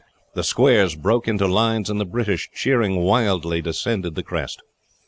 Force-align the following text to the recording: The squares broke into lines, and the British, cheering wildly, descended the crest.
The 0.33 0.43
squares 0.43 0.95
broke 0.95 1.27
into 1.27 1.45
lines, 1.47 1.87
and 1.87 1.99
the 2.01 2.05
British, 2.07 2.49
cheering 2.55 3.03
wildly, 3.03 3.61
descended 3.61 4.15
the 4.15 4.23
crest. 4.23 4.63